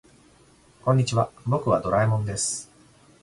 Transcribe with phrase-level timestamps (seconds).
[0.83, 2.71] こんにちは、僕はドラえもんです。